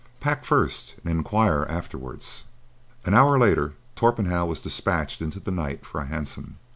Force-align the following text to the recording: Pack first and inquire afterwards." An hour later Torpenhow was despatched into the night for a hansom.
Pack 0.19 0.45
first 0.45 0.95
and 1.03 1.11
inquire 1.11 1.63
afterwards." 1.69 2.45
An 3.05 3.13
hour 3.13 3.37
later 3.37 3.75
Torpenhow 3.95 4.47
was 4.47 4.59
despatched 4.59 5.21
into 5.21 5.39
the 5.39 5.51
night 5.51 5.85
for 5.85 6.01
a 6.01 6.05
hansom. 6.07 6.57